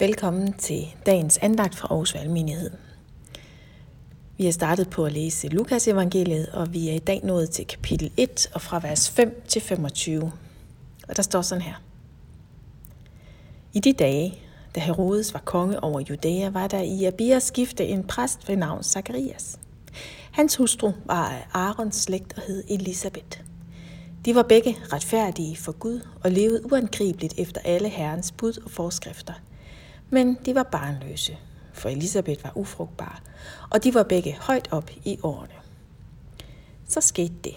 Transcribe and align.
Velkommen 0.00 0.52
til 0.52 0.94
dagens 1.06 1.38
andagt 1.38 1.74
fra 1.74 1.88
Aarhus 1.90 2.14
Valgmenighed. 2.14 2.70
Vi 4.36 4.44
har 4.44 4.52
startet 4.52 4.90
på 4.90 5.04
at 5.04 5.12
læse 5.12 5.48
Lukas 5.48 5.88
evangeliet, 5.88 6.48
og 6.48 6.72
vi 6.72 6.88
er 6.88 6.92
i 6.92 6.98
dag 6.98 7.20
nået 7.24 7.50
til 7.50 7.66
kapitel 7.66 8.10
1 8.16 8.50
og 8.54 8.62
fra 8.62 8.78
vers 8.78 9.10
5 9.10 9.42
til 9.48 9.62
25. 9.62 10.32
Og 11.08 11.16
der 11.16 11.22
står 11.22 11.42
sådan 11.42 11.62
her. 11.62 11.82
I 13.72 13.80
de 13.80 13.92
dage, 13.92 14.38
da 14.74 14.80
Herodes 14.80 15.34
var 15.34 15.40
konge 15.44 15.84
over 15.84 16.00
Judæa, 16.00 16.48
var 16.48 16.66
der 16.66 16.80
i 16.80 17.04
Abias 17.04 17.42
skifte 17.42 17.86
en 17.86 18.04
præst 18.04 18.48
ved 18.48 18.56
navn 18.56 18.82
Zakarias. 18.82 19.58
Hans 20.30 20.56
hustru 20.56 20.92
var 21.04 21.28
af 21.28 21.46
Arons 21.52 21.96
slægt 21.96 22.32
og 22.36 22.42
hed 22.42 22.64
Elisabeth. 22.68 23.40
De 24.24 24.34
var 24.34 24.42
begge 24.42 24.76
retfærdige 24.92 25.56
for 25.56 25.72
Gud 25.72 26.00
og 26.24 26.30
levede 26.30 26.72
uangribeligt 26.72 27.34
efter 27.38 27.60
alle 27.64 27.88
herrens 27.88 28.32
bud 28.32 28.62
og 28.64 28.70
forskrifter– 28.70 29.34
men 30.10 30.38
de 30.46 30.54
var 30.54 30.62
barnløse, 30.62 31.36
for 31.72 31.88
Elisabeth 31.88 32.44
var 32.44 32.52
ufrugtbar, 32.54 33.22
og 33.70 33.84
de 33.84 33.94
var 33.94 34.02
begge 34.02 34.36
højt 34.40 34.68
op 34.70 34.90
i 35.04 35.18
årene. 35.22 35.54
Så 36.88 37.00
skete 37.00 37.34
det, 37.44 37.54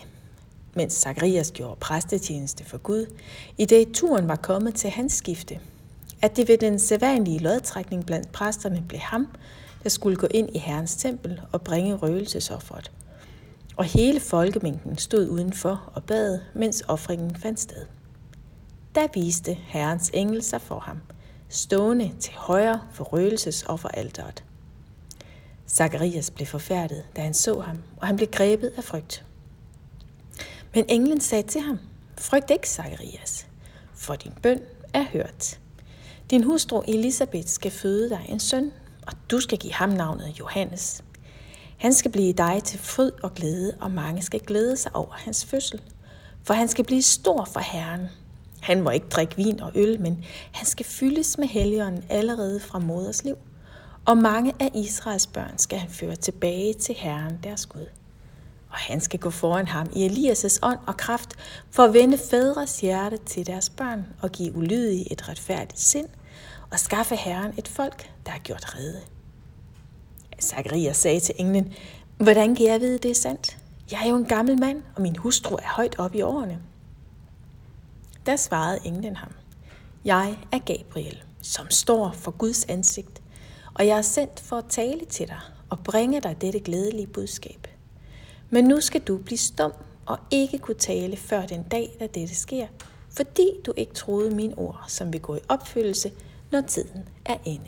mens 0.73 0.93
Zacharias 0.93 1.51
gjorde 1.51 1.75
præstetjeneste 1.79 2.65
for 2.65 2.77
Gud, 2.77 3.05
i 3.57 3.65
det 3.65 3.91
turen 3.93 4.27
var 4.27 4.35
kommet 4.35 4.75
til 4.75 4.89
hans 4.89 5.13
skifte, 5.13 5.59
at 6.21 6.35
det 6.35 6.47
ved 6.47 6.57
den 6.57 6.79
sædvanlige 6.79 7.39
lodtrækning 7.39 8.05
blandt 8.05 8.31
præsterne 8.31 8.83
blev 8.87 8.99
ham, 8.99 9.27
der 9.83 9.89
skulle 9.89 10.17
gå 10.17 10.27
ind 10.31 10.55
i 10.55 10.59
Herrens 10.59 10.95
tempel 10.95 11.41
og 11.51 11.61
bringe 11.61 11.95
røgelsesofferet. 11.95 12.91
Og 13.77 13.85
hele 13.85 14.19
folkemængden 14.19 14.97
stod 14.97 15.29
udenfor 15.29 15.91
og 15.93 16.03
bad, 16.03 16.39
mens 16.53 16.83
offringen 16.87 17.35
fandt 17.35 17.59
sted. 17.59 17.85
Da 18.95 19.07
viste 19.13 19.53
Herrens 19.53 20.11
engel 20.13 20.43
sig 20.43 20.61
for 20.61 20.79
ham– 20.79 20.97
stående 21.53 22.11
til 22.19 22.33
højre 22.33 22.81
for 22.91 23.03
røgelsesofferalteret. 23.03 24.43
Zacharias 25.67 26.31
blev 26.31 26.47
forfærdet, 26.47 27.03
da 27.15 27.21
han 27.21 27.33
så 27.33 27.59
ham, 27.59 27.77
og 27.97 28.07
han 28.07 28.15
blev 28.15 28.27
grebet 28.31 28.73
af 28.77 28.83
frygt. 28.83 29.25
Men 30.75 30.85
englen 30.87 31.21
sagde 31.21 31.47
til 31.47 31.61
ham, 31.61 31.79
frygt 32.17 32.51
ikke, 32.51 32.69
Zacharias, 32.69 33.47
for 33.93 34.15
din 34.15 34.33
bøn 34.41 34.59
er 34.93 35.03
hørt. 35.03 35.59
Din 36.29 36.43
hustru 36.43 36.83
Elisabeth 36.87 37.47
skal 37.47 37.71
føde 37.71 38.09
dig 38.09 38.25
en 38.29 38.39
søn, 38.39 38.71
og 39.07 39.13
du 39.31 39.39
skal 39.39 39.57
give 39.57 39.73
ham 39.73 39.89
navnet 39.89 40.39
Johannes. 40.39 41.03
Han 41.77 41.93
skal 41.93 42.11
blive 42.11 42.33
dig 42.33 42.61
til 42.65 42.79
fryd 42.79 43.11
og 43.23 43.33
glæde, 43.33 43.77
og 43.81 43.91
mange 43.91 44.21
skal 44.21 44.39
glæde 44.39 44.77
sig 44.77 44.95
over 44.95 45.11
hans 45.13 45.45
fødsel, 45.45 45.81
for 46.43 46.53
han 46.53 46.67
skal 46.67 46.85
blive 46.85 47.01
stor 47.01 47.45
for 47.45 47.59
Herren, 47.59 48.07
han 48.63 48.81
må 48.81 48.89
ikke 48.89 49.07
drikke 49.09 49.35
vin 49.35 49.59
og 49.59 49.71
øl, 49.75 50.01
men 50.01 50.25
han 50.51 50.65
skal 50.65 50.85
fyldes 50.85 51.37
med 51.37 51.47
helligånden 51.47 52.03
allerede 52.09 52.59
fra 52.59 52.79
moders 52.79 53.23
liv. 53.23 53.35
Og 54.05 54.17
mange 54.17 54.53
af 54.59 54.71
Israels 54.75 55.27
børn 55.27 55.57
skal 55.57 55.79
han 55.79 55.89
føre 55.89 56.15
tilbage 56.15 56.73
til 56.73 56.95
Herren 56.95 57.39
deres 57.43 57.65
Gud. 57.65 57.85
Og 58.69 58.77
han 58.77 59.01
skal 59.01 59.19
gå 59.19 59.29
foran 59.29 59.67
ham 59.67 59.87
i 59.95 60.07
Elias' 60.07 60.59
ånd 60.61 60.79
og 60.87 60.97
kraft 60.97 61.35
for 61.71 61.83
at 61.83 61.93
vende 61.93 62.17
fædres 62.17 62.81
hjerte 62.81 63.17
til 63.17 63.47
deres 63.47 63.69
børn 63.69 64.05
og 64.21 64.31
give 64.31 64.55
ulydige 64.55 65.11
et 65.11 65.29
retfærdigt 65.29 65.79
sind 65.79 66.07
og 66.71 66.79
skaffe 66.79 67.15
Herren 67.15 67.53
et 67.57 67.67
folk, 67.67 68.11
der 68.25 68.31
har 68.31 68.39
gjort 68.39 68.75
rede. 68.75 69.01
Zacharias 70.41 70.97
sagde 70.97 71.19
til 71.19 71.35
englen, 71.37 71.73
hvordan 72.17 72.55
kan 72.55 72.65
jeg 72.65 72.81
vide, 72.81 72.97
det 72.97 73.11
er 73.11 73.15
sandt? 73.15 73.57
Jeg 73.91 73.99
er 74.05 74.09
jo 74.09 74.15
en 74.15 74.25
gammel 74.25 74.59
mand, 74.59 74.83
og 74.95 75.01
min 75.01 75.15
hustru 75.15 75.55
er 75.55 75.75
højt 75.75 75.99
op 75.99 76.15
i 76.15 76.21
årene. 76.21 76.59
Der 78.25 78.35
svarede 78.35 78.79
englen 78.85 79.15
ham, 79.15 79.31
Jeg 80.05 80.37
er 80.51 80.59
Gabriel, 80.59 81.23
som 81.41 81.69
står 81.69 82.11
for 82.11 82.31
Guds 82.31 82.65
ansigt, 82.65 83.21
og 83.73 83.87
jeg 83.87 83.97
er 83.97 84.01
sendt 84.01 84.39
for 84.39 84.55
at 84.55 84.65
tale 84.69 85.05
til 85.05 85.27
dig 85.27 85.39
og 85.69 85.79
bringe 85.83 86.21
dig 86.21 86.41
dette 86.41 86.59
glædelige 86.59 87.07
budskab. 87.07 87.67
Men 88.49 88.65
nu 88.65 88.81
skal 88.81 89.01
du 89.01 89.17
blive 89.17 89.37
stum 89.37 89.73
og 90.05 90.17
ikke 90.31 90.57
kunne 90.57 90.77
tale 90.77 91.17
før 91.17 91.45
den 91.45 91.63
dag, 91.63 91.95
da 91.99 92.07
dette 92.07 92.35
sker, 92.35 92.67
fordi 93.09 93.49
du 93.65 93.73
ikke 93.77 93.93
troede 93.93 94.35
mine 94.35 94.57
ord, 94.57 94.83
som 94.87 95.13
vil 95.13 95.21
gå 95.21 95.35
i 95.35 95.39
opfyldelse, 95.49 96.11
når 96.51 96.61
tiden 96.61 97.09
er 97.25 97.37
inde. 97.45 97.67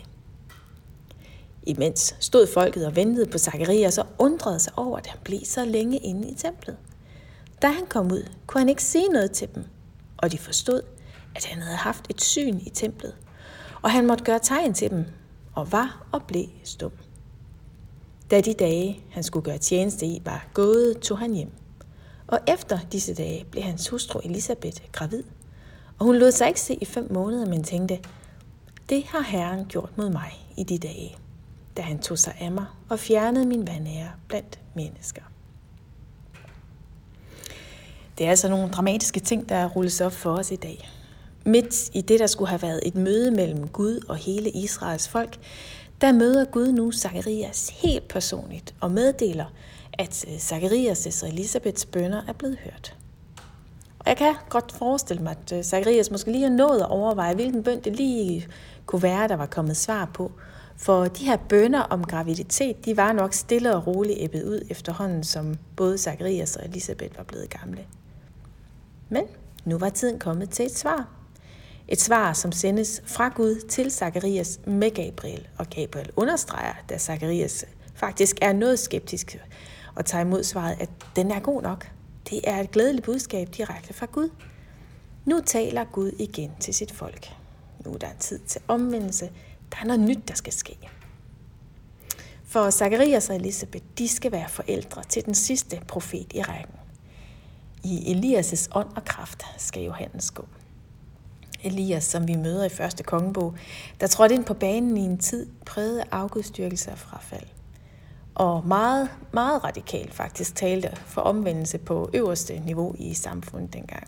Imens 1.63 2.15
stod 2.19 2.47
folket 2.47 2.85
og 2.87 2.95
ventede 2.95 3.25
på 3.25 3.37
Zakarias 3.37 3.97
og 3.97 4.07
undrede 4.19 4.59
sig 4.59 4.73
over, 4.77 4.97
at 4.97 5.07
han 5.07 5.19
blev 5.23 5.39
så 5.45 5.65
længe 5.65 5.97
inde 5.97 6.29
i 6.29 6.35
templet. 6.35 6.77
Da 7.61 7.67
han 7.67 7.85
kom 7.85 8.11
ud, 8.11 8.29
kunne 8.47 8.61
han 8.61 8.69
ikke 8.69 8.83
sige 8.83 9.07
noget 9.07 9.31
til 9.31 9.55
dem, 9.55 9.63
og 10.17 10.31
de 10.31 10.37
forstod, 10.37 10.81
at 11.35 11.45
han 11.45 11.61
havde 11.61 11.77
haft 11.77 12.05
et 12.09 12.21
syn 12.21 12.59
i 12.59 12.69
templet, 12.69 13.15
og 13.81 13.91
han 13.91 14.07
måtte 14.07 14.23
gøre 14.23 14.39
tegn 14.39 14.73
til 14.73 14.89
dem, 14.89 15.05
og 15.53 15.71
var 15.71 16.07
og 16.11 16.23
blev 16.23 16.45
stum. 16.63 16.91
Da 18.31 18.41
de 18.41 18.53
dage, 18.53 19.03
han 19.11 19.23
skulle 19.23 19.45
gøre 19.45 19.57
tjeneste 19.57 20.05
i, 20.05 20.21
var 20.25 20.47
gået, 20.53 20.99
tog 20.99 21.19
han 21.19 21.33
hjem. 21.33 21.51
Og 22.27 22.39
efter 22.47 22.79
disse 22.91 23.13
dage 23.13 23.45
blev 23.51 23.63
hans 23.63 23.89
hustru 23.89 24.19
Elisabeth 24.23 24.81
gravid, 24.91 25.23
og 25.99 26.05
hun 26.05 26.15
lod 26.15 26.31
sig 26.31 26.47
ikke 26.47 26.61
se 26.61 26.77
i 26.81 26.85
fem 26.85 27.13
måneder, 27.13 27.45
men 27.45 27.63
tænkte, 27.63 27.99
det 28.89 29.03
har 29.05 29.21
Herren 29.21 29.65
gjort 29.65 29.97
mod 29.97 30.09
mig 30.09 30.47
i 30.57 30.63
de 30.63 30.77
dage, 30.77 31.17
da 31.77 31.81
han 31.81 31.99
tog 31.99 32.19
sig 32.19 32.37
af 32.39 32.51
mig 32.51 32.65
og 32.89 32.99
fjernede 32.99 33.45
min 33.45 33.67
vandære 33.67 34.11
blandt 34.27 34.59
mennesker. 34.75 35.21
Det 38.17 38.25
er 38.25 38.29
altså 38.29 38.49
nogle 38.49 38.69
dramatiske 38.69 39.19
ting, 39.19 39.49
der 39.49 39.69
rulles 39.69 40.01
op 40.01 40.11
for 40.11 40.31
os 40.31 40.51
i 40.51 40.55
dag. 40.55 40.89
Midt 41.45 41.89
i 41.93 42.01
det, 42.01 42.19
der 42.19 42.27
skulle 42.27 42.49
have 42.49 42.61
været 42.61 42.79
et 42.85 42.95
møde 42.95 43.31
mellem 43.31 43.67
Gud 43.67 44.05
og 44.09 44.15
hele 44.15 44.49
Israels 44.49 45.07
folk, 45.07 45.39
der 46.01 46.11
møder 46.11 46.45
Gud 46.45 46.71
nu 46.71 46.91
Zakarias 46.91 47.69
helt 47.69 48.07
personligt 48.07 48.75
og 48.81 48.91
meddeler, 48.91 49.45
at 49.93 50.25
øh, 50.27 50.39
Zakarias 50.39 51.23
og 51.23 51.29
Elisabeths 51.29 51.85
bønder 51.85 52.21
er 52.27 52.33
blevet 52.33 52.57
hørt. 52.63 52.95
Og 53.99 54.05
jeg 54.07 54.17
kan 54.17 54.33
godt 54.49 54.71
forestille 54.71 55.23
mig, 55.23 55.35
at 55.45 55.57
øh, 55.57 55.63
Zakarias 55.63 56.11
måske 56.11 56.31
lige 56.31 56.43
har 56.43 56.49
nået 56.49 56.79
at 56.79 56.89
overveje, 56.89 57.35
hvilken 57.35 57.63
bøn 57.63 57.79
det 57.79 57.95
lige 57.95 58.47
kunne 58.85 59.03
være, 59.03 59.27
der 59.27 59.35
var 59.35 59.45
kommet 59.45 59.77
svar 59.77 60.09
på. 60.13 60.31
For 60.77 61.05
de 61.05 61.25
her 61.25 61.37
bønder 61.37 61.79
om 61.79 62.03
graviditet, 62.03 62.85
de 62.85 62.97
var 62.97 63.13
nok 63.13 63.33
stille 63.33 63.75
og 63.75 63.87
roligt 63.87 64.17
æbbet 64.21 64.43
ud 64.43 64.61
efterhånden, 64.69 65.23
som 65.23 65.55
både 65.75 65.97
Zakarias 65.97 66.55
og 66.55 66.65
Elisabeth 66.65 67.17
var 67.17 67.23
blevet 67.23 67.49
gamle. 67.49 67.85
Men 69.09 69.23
nu 69.65 69.77
var 69.77 69.89
tiden 69.89 70.19
kommet 70.19 70.49
til 70.49 70.65
et 70.65 70.77
svar. 70.77 71.07
Et 71.87 72.01
svar, 72.01 72.33
som 72.33 72.51
sendes 72.51 73.01
fra 73.05 73.29
Gud 73.35 73.67
til 73.69 73.91
Zakarias 73.91 74.59
med 74.67 74.91
Gabriel. 74.91 75.47
Og 75.57 75.67
Gabriel 75.67 76.11
understreger, 76.15 76.73
da 76.89 76.97
Zakarias 76.97 77.65
faktisk 77.95 78.35
er 78.41 78.53
noget 78.53 78.79
skeptisk 78.79 79.37
og 79.95 80.05
tager 80.05 80.25
imod 80.25 80.43
svaret, 80.43 80.77
at 80.79 80.89
den 81.15 81.31
er 81.31 81.39
god 81.39 81.61
nok. 81.61 81.91
Det 82.29 82.41
er 82.43 82.59
et 82.59 82.71
glædeligt 82.71 83.05
budskab 83.05 83.49
direkte 83.57 83.93
fra 83.93 84.05
Gud. 84.05 84.29
Nu 85.25 85.41
taler 85.45 85.83
Gud 85.83 86.11
igen 86.19 86.51
til 86.59 86.73
sit 86.73 86.91
folk. 86.91 87.33
Nu 87.85 87.93
er 87.93 87.97
der 87.97 88.07
tid 88.19 88.39
til 88.39 88.61
omvendelse. 88.67 89.31
Der 89.71 89.77
er 89.81 89.85
noget 89.85 89.99
nyt, 89.99 90.27
der 90.27 90.33
skal 90.33 90.53
ske. 90.53 90.77
For 92.45 92.69
Zakarias 92.69 93.29
og 93.29 93.35
Elisabeth, 93.35 93.85
de 93.97 94.07
skal 94.07 94.31
være 94.31 94.49
forældre 94.49 95.03
til 95.03 95.25
den 95.25 95.35
sidste 95.35 95.81
profet 95.87 96.33
i 96.33 96.41
rækken. 96.41 96.84
I 97.85 98.13
Elias' 98.13 98.67
ånd 98.71 98.87
og 98.95 99.05
kraft 99.05 99.43
skal 99.57 99.83
Johannes 99.83 100.31
gå. 100.31 100.47
Elias, 101.63 102.03
som 102.03 102.27
vi 102.27 102.35
møder 102.35 102.65
i 102.65 102.69
første 102.69 103.03
kongebog, 103.03 103.55
der 103.99 104.07
trådte 104.07 104.35
ind 104.35 104.45
på 104.45 104.53
banen 104.53 104.97
i 104.97 105.01
en 105.01 105.17
tid 105.17 105.47
præget 105.65 105.99
af 105.99 106.05
afgudstyrkelse 106.11 106.91
og 106.91 106.97
frafald. 106.97 107.47
Og 108.35 108.67
meget, 108.67 109.09
meget 109.31 109.63
radikalt 109.63 110.13
faktisk 110.13 110.55
talte 110.55 110.97
for 111.05 111.21
omvendelse 111.21 111.77
på 111.77 112.09
øverste 112.13 112.59
niveau 112.59 112.95
i 112.99 113.13
samfundet 113.13 113.73
dengang. 113.73 114.07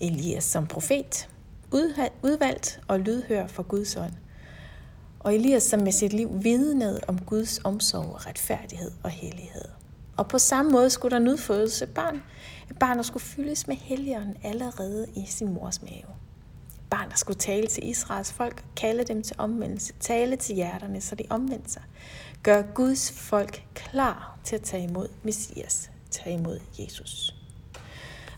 Elias 0.00 0.44
som 0.44 0.66
profet, 0.66 1.28
udvalgt 2.22 2.80
og 2.88 3.00
lydhør 3.00 3.46
for 3.46 3.62
Guds 3.62 3.96
ånd. 3.96 4.12
Og 5.20 5.34
Elias 5.34 5.62
som 5.62 5.80
med 5.80 5.92
sit 5.92 6.12
liv 6.12 6.30
vidnede 6.42 7.00
om 7.08 7.18
Guds 7.18 7.60
omsorg, 7.64 8.26
retfærdighed 8.26 8.90
og 9.02 9.10
hellighed. 9.10 9.83
Og 10.16 10.28
på 10.28 10.38
samme 10.38 10.70
måde 10.70 10.90
skulle 10.90 11.18
der 11.18 11.30
udfødes 11.30 11.82
et 11.82 11.88
barn. 11.88 12.22
Et 12.70 12.78
barn, 12.78 12.96
der 12.96 13.02
skulle 13.02 13.22
fyldes 13.22 13.66
med 13.66 13.76
helligånden 13.76 14.36
allerede 14.44 15.06
i 15.16 15.24
sin 15.26 15.54
mors 15.54 15.82
mave. 15.82 16.14
Et 16.74 16.90
barn, 16.90 17.10
der 17.10 17.16
skulle 17.16 17.38
tale 17.38 17.66
til 17.66 17.88
Israels 17.88 18.32
folk, 18.32 18.64
kalde 18.76 19.04
dem 19.04 19.22
til 19.22 19.36
omvendelse, 19.38 19.92
tale 20.00 20.36
til 20.36 20.54
hjerterne, 20.54 21.00
så 21.00 21.14
de 21.14 21.24
omvendte 21.30 21.70
sig. 21.70 21.82
Gør 22.42 22.62
Guds 22.62 23.12
folk 23.12 23.64
klar 23.74 24.38
til 24.44 24.56
at 24.56 24.62
tage 24.62 24.84
imod 24.84 25.08
Messias, 25.22 25.90
tage 26.10 26.34
imod 26.34 26.60
Jesus. 26.78 27.34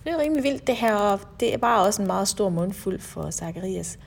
Det 0.04 0.12
er 0.12 0.18
rimelig 0.18 0.44
vildt 0.44 0.66
det 0.66 0.76
her, 0.76 0.94
og 0.94 1.20
det 1.40 1.54
er 1.54 1.58
bare 1.58 1.86
også 1.86 2.02
en 2.02 2.06
meget 2.06 2.28
stor 2.28 2.48
mundfuld 2.48 3.00
for 3.00 3.30
Zacharias. 3.30 3.98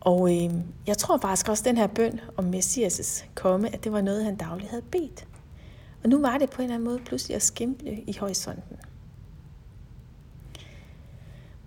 Og 0.00 0.36
øh, 0.36 0.54
jeg 0.86 0.98
tror 0.98 1.18
faktisk 1.18 1.48
også, 1.48 1.60
at 1.62 1.64
den 1.64 1.76
her 1.76 1.86
bøn 1.86 2.20
om 2.36 2.54
Messias' 2.54 3.24
komme, 3.34 3.74
at 3.74 3.84
det 3.84 3.92
var 3.92 4.00
noget, 4.00 4.24
han 4.24 4.36
dagligt 4.36 4.70
havde 4.70 4.82
bedt. 4.82 5.26
Og 6.04 6.08
nu 6.10 6.20
var 6.20 6.38
det 6.38 6.50
på 6.50 6.62
en 6.62 6.64
eller 6.64 6.74
anden 6.74 6.88
måde 6.88 6.98
pludselig 6.98 7.34
at 7.34 7.42
skimpe 7.42 7.84
i 8.06 8.16
horisonten. 8.20 8.76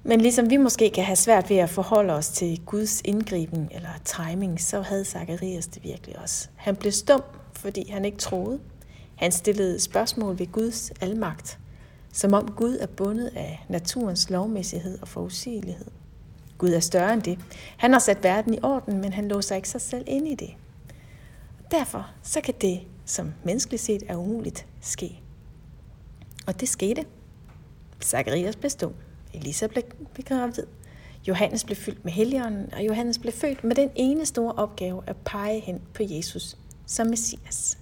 Men 0.03 0.21
ligesom 0.21 0.49
vi 0.49 0.57
måske 0.57 0.89
kan 0.89 1.03
have 1.03 1.15
svært 1.15 1.49
ved 1.49 1.57
at 1.57 1.69
forholde 1.69 2.13
os 2.13 2.29
til 2.29 2.61
Guds 2.65 3.01
indgriben 3.05 3.69
eller 3.71 3.89
timing, 4.05 4.61
så 4.61 4.81
havde 4.81 5.05
Zacharias 5.05 5.67
det 5.67 5.83
virkelig 5.83 6.19
også. 6.19 6.47
Han 6.55 6.75
blev 6.75 6.91
stum, 6.91 7.21
fordi 7.53 7.89
han 7.89 8.05
ikke 8.05 8.17
troede. 8.17 8.59
Han 9.15 9.31
stillede 9.31 9.79
spørgsmål 9.79 10.39
ved 10.39 10.51
Guds 10.51 10.91
almagt, 11.01 11.59
som 12.13 12.33
om 12.33 12.51
Gud 12.51 12.77
er 12.81 12.87
bundet 12.87 13.31
af 13.35 13.65
naturens 13.69 14.29
lovmæssighed 14.29 14.99
og 15.01 15.07
forudsigelighed. 15.07 15.85
Gud 16.57 16.69
er 16.69 16.79
større 16.79 17.13
end 17.13 17.21
det. 17.21 17.39
Han 17.77 17.91
har 17.91 17.99
sat 17.99 18.23
verden 18.23 18.53
i 18.53 18.59
orden, 18.63 19.01
men 19.01 19.13
han 19.13 19.27
låser 19.27 19.55
ikke 19.55 19.69
sig 19.69 19.81
selv 19.81 20.03
ind 20.07 20.27
i 20.27 20.35
det. 20.35 20.53
Derfor 21.71 22.09
så 22.23 22.41
kan 22.41 22.53
det, 22.61 22.79
som 23.05 23.33
menneskeligt 23.43 23.83
set 23.83 24.03
er 24.07 24.15
umuligt, 24.15 24.65
ske. 24.81 25.21
Og 26.47 26.59
det 26.59 26.69
skete. 26.69 27.05
Zacharias 28.01 28.55
blev 28.55 28.69
stum. 28.69 28.93
Elisa 29.33 29.67
blev 29.67 29.83
gravid. 30.25 30.63
Johannes 31.27 31.63
blev 31.63 31.75
fyldt 31.75 32.05
med 32.05 32.11
helligånden, 32.11 32.73
og 32.73 32.85
Johannes 32.85 33.19
blev 33.19 33.33
født 33.33 33.63
med 33.63 33.75
den 33.75 33.89
ene 33.95 34.25
store 34.25 34.53
opgave 34.53 35.03
at 35.07 35.15
pege 35.25 35.59
hen 35.59 35.81
på 35.93 36.03
Jesus 36.03 36.57
som 36.85 37.07
Messias. 37.07 37.77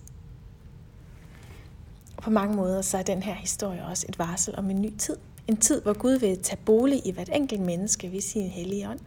Og 2.17 2.23
på 2.23 2.29
mange 2.29 2.55
måder 2.55 2.81
så 2.81 2.97
er 2.97 3.03
den 3.03 3.23
her 3.23 3.33
historie 3.33 3.85
også 3.85 4.05
et 4.09 4.19
varsel 4.19 4.55
om 4.57 4.69
en 4.69 4.81
ny 4.81 4.97
tid. 4.97 5.17
En 5.47 5.57
tid, 5.57 5.81
hvor 5.81 5.93
Gud 5.93 6.13
vil 6.13 6.43
tage 6.43 6.59
bolig 6.65 7.07
i 7.07 7.11
hvert 7.11 7.29
enkelt 7.33 7.61
menneske 7.61 8.11
ved 8.11 8.21
sin 8.21 8.49
hellige 8.49 8.89
ånd. 8.89 8.99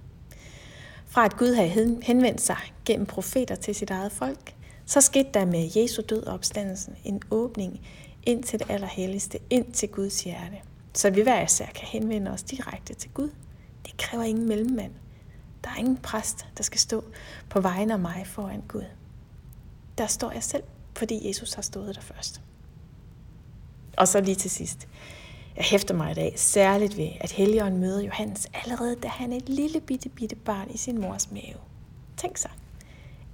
Fra 1.06 1.24
at 1.24 1.36
Gud 1.36 1.54
havde 1.54 1.68
henvendt 2.02 2.40
sig 2.40 2.56
gennem 2.84 3.06
profeter 3.06 3.54
til 3.54 3.74
sit 3.74 3.90
eget 3.90 4.12
folk, 4.12 4.54
så 4.86 5.00
skete 5.00 5.28
der 5.34 5.44
med 5.44 5.70
Jesu 5.76 6.02
død 6.08 6.22
og 6.22 6.34
opstandelsen 6.34 6.96
en 7.04 7.22
åbning 7.30 7.80
ind 8.22 8.42
til 8.42 8.58
det 8.58 8.70
allerhelligste, 8.70 9.38
ind 9.50 9.72
til 9.72 9.88
Guds 9.88 10.24
hjerte. 10.24 10.56
Så 10.94 11.10
vi 11.10 11.22
hver 11.22 11.42
især 11.42 11.66
kan 11.66 11.88
henvende 11.88 12.30
os 12.30 12.42
direkte 12.42 12.94
til 12.94 13.10
Gud. 13.10 13.30
Det 13.86 13.96
kræver 13.96 14.24
ingen 14.24 14.48
mellemmand. 14.48 14.92
Der 15.64 15.70
er 15.70 15.76
ingen 15.76 15.96
præst, 15.96 16.46
der 16.56 16.62
skal 16.62 16.80
stå 16.80 17.04
på 17.50 17.60
vegne 17.60 17.92
af 17.92 17.98
mig 17.98 18.22
foran 18.26 18.62
Gud. 18.68 18.84
Der 19.98 20.06
står 20.06 20.30
jeg 20.30 20.42
selv, 20.42 20.62
fordi 20.96 21.28
Jesus 21.28 21.54
har 21.54 21.62
stået 21.62 21.94
der 21.94 22.00
først. 22.00 22.40
Og 23.96 24.08
så 24.08 24.20
lige 24.20 24.34
til 24.34 24.50
sidst. 24.50 24.88
Jeg 25.56 25.64
hæfter 25.64 25.94
mig 25.94 26.10
i 26.10 26.14
dag 26.14 26.34
særligt 26.36 26.96
ved, 26.96 27.08
at 27.20 27.32
Helligånden 27.32 27.80
møder 27.80 28.02
Johannes 28.02 28.46
allerede, 28.54 28.96
da 28.96 29.08
han 29.08 29.32
er 29.32 29.36
et 29.36 29.48
lille 29.48 29.80
bitte, 29.80 30.08
bitte 30.08 30.36
barn 30.36 30.70
i 30.70 30.76
sin 30.76 31.00
mors 31.00 31.30
mave. 31.30 31.58
Tænk 32.16 32.36
sig. 32.36 32.50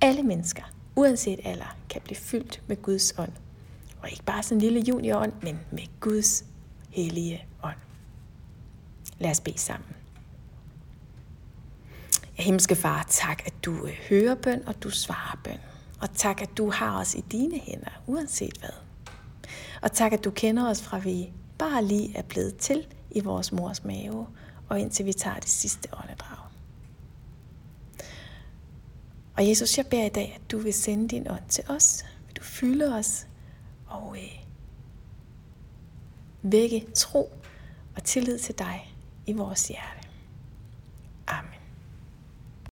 Alle 0.00 0.22
mennesker, 0.22 0.62
uanset 0.96 1.40
alder, 1.44 1.76
kan 1.90 2.00
blive 2.04 2.16
fyldt 2.16 2.62
med 2.66 2.82
Guds 2.82 3.14
ånd. 3.18 3.32
Og 4.02 4.10
ikke 4.10 4.24
bare 4.24 4.42
sådan 4.42 4.56
en 4.56 4.60
lille 4.60 4.80
juniorånd, 4.80 5.32
men 5.42 5.60
med 5.70 6.00
Guds 6.00 6.44
hellige 6.90 7.46
ånd. 7.62 7.76
Lad 9.18 9.30
os 9.30 9.40
bede 9.40 9.58
sammen. 9.58 9.96
Himmelske 12.32 12.74
Far, 12.74 13.06
tak, 13.08 13.46
at 13.46 13.54
du 13.64 13.86
øh, 13.86 13.92
hører 14.08 14.34
bøn, 14.34 14.68
og 14.68 14.82
du 14.82 14.90
svarer 14.90 15.40
bøn. 15.44 15.58
Og 16.00 16.14
tak, 16.14 16.42
at 16.42 16.50
du 16.56 16.70
har 16.70 17.00
os 17.00 17.14
i 17.14 17.20
dine 17.20 17.58
hænder, 17.58 18.02
uanset 18.06 18.56
hvad. 18.58 18.70
Og 19.82 19.92
tak, 19.92 20.12
at 20.12 20.24
du 20.24 20.30
kender 20.30 20.68
os 20.68 20.82
fra 20.82 20.98
vi 20.98 21.32
bare 21.58 21.84
lige 21.84 22.16
er 22.16 22.22
blevet 22.22 22.56
til 22.56 22.86
i 23.10 23.20
vores 23.20 23.52
mors 23.52 23.84
mave, 23.84 24.26
og 24.68 24.80
indtil 24.80 25.06
vi 25.06 25.12
tager 25.12 25.36
det 25.36 25.48
sidste 25.48 25.88
åndedrag. 25.92 26.39
Og 29.36 29.48
Jesus, 29.48 29.78
jeg 29.78 29.86
beder 29.86 30.04
i 30.04 30.08
dag, 30.08 30.32
at 30.34 30.50
du 30.50 30.58
vil 30.58 30.74
sende 30.74 31.08
din 31.08 31.30
ånd 31.30 31.48
til 31.48 31.64
os. 31.68 32.04
Vil 32.26 32.36
du 32.36 32.42
fylde 32.42 32.94
os 32.94 33.26
og 33.86 34.16
øh, 34.16 34.46
vække 36.42 36.86
tro 36.94 37.32
og 37.96 38.04
tillid 38.04 38.38
til 38.38 38.58
dig 38.58 38.94
i 39.26 39.32
vores 39.32 39.68
hjerte. 39.68 39.99